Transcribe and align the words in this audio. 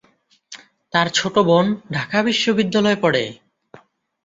তার 0.93 1.07
ছোট 1.09 1.35
বোন 1.47 1.65
ঢাকা 1.93 2.17
বিশ্ববিদ্যালয়ে 2.23 3.01
পড়ে। 3.01 3.23